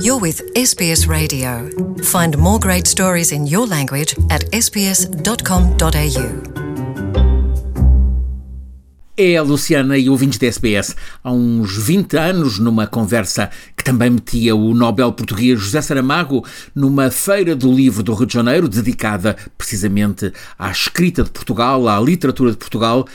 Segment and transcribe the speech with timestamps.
[0.00, 1.68] You're with SBS Radio.
[2.02, 5.92] Find more great stories in your language at sbs.com.au.
[9.16, 10.94] É a Luciana e ouvintes da SBS.
[11.22, 17.10] Há uns 20 anos, numa conversa que também metia o Nobel português José Saramago numa
[17.10, 22.52] feira do livro do Rio de Janeiro, dedicada precisamente à escrita de Portugal, à literatura
[22.52, 23.06] de Portugal,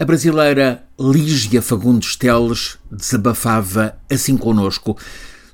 [0.00, 4.96] a brasileira Lígia Fagundes Teles desabafava assim conosco.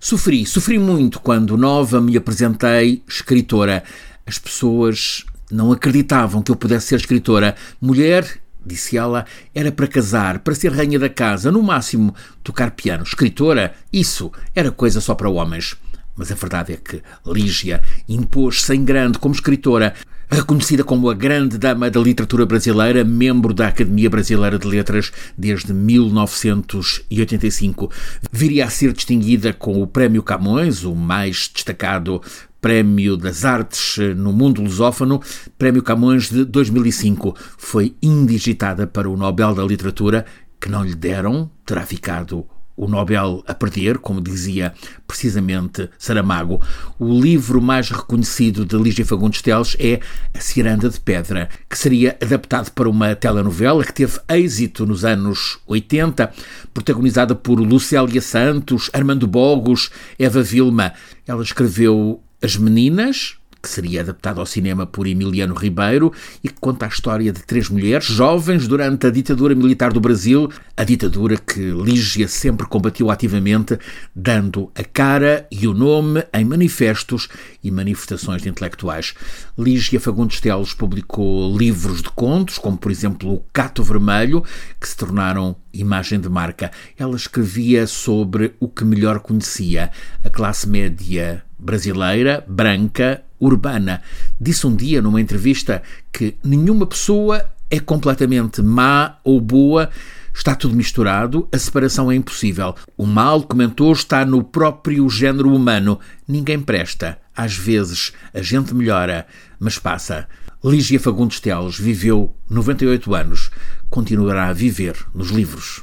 [0.05, 3.83] Sofri, sofri muito quando nova me apresentei escritora.
[4.27, 7.57] As pessoas não acreditavam que eu pudesse ser escritora.
[7.81, 13.03] Mulher disse ela, era para casar, para ser rainha da casa, no máximo tocar piano.
[13.03, 15.75] Escritora, isso era coisa só para homens.
[16.15, 19.95] Mas a verdade é que Lígia impôs-se em grande como escritora,
[20.31, 25.73] reconhecida como a grande dama da literatura brasileira, membro da Academia Brasileira de Letras desde
[25.73, 27.91] 1985.
[28.33, 32.23] Viria a ser distinguida com o Prémio Camões, o mais destacado
[32.61, 35.21] Prémio das Artes no mundo lusófono,
[35.59, 37.35] Prémio Camões de 2005.
[37.59, 40.25] Foi indigitada para o Nobel da Literatura,
[40.59, 44.75] que não lhe deram, terá ficado o Nobel a perder, como dizia
[45.07, 46.61] precisamente Saramago.
[46.99, 50.01] O livro mais reconhecido de Lígia Fagundes Teles é
[50.35, 55.59] A Ciranda de Pedra, que seria adaptado para uma telenovela que teve êxito nos anos
[55.67, 56.33] 80,
[56.73, 60.93] protagonizada por Lucélia Santos, Armando Bogos, Eva Vilma.
[61.27, 66.13] Ela escreveu as Meninas, que seria adaptado ao cinema por Emiliano Ribeiro
[66.43, 70.51] e que conta a história de três mulheres jovens durante a ditadura militar do Brasil,
[70.77, 73.79] a ditadura que Lígia sempre combatiu ativamente,
[74.15, 77.29] dando a cara e o nome em manifestos
[77.63, 79.15] e manifestações de intelectuais.
[79.59, 84.45] Lígia Fagundes Teles publicou livros de contos, como por exemplo O Cato Vermelho,
[84.79, 86.71] que se tornaram imagem de marca.
[86.99, 89.91] Ela escrevia sobre o que melhor conhecia,
[90.23, 94.03] a classe média brasileira, branca, urbana.
[94.41, 95.83] Disse um dia numa entrevista
[96.13, 99.91] que nenhuma pessoa é completamente má ou boa,
[100.35, 102.75] está tudo misturado, a separação é impossível.
[102.97, 105.99] O mal, comentou, está no próprio género humano.
[106.27, 107.19] Ninguém presta.
[107.37, 109.27] Às vezes a gente melhora,
[109.59, 110.29] mas passa.
[110.65, 113.51] Lígia Fagundes Teles viveu 98 anos,
[113.91, 115.83] continuará a viver nos livros.